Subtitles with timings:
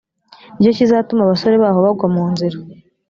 [0.55, 2.57] ni cyo kizatuma abasore baho bagwa mu nzira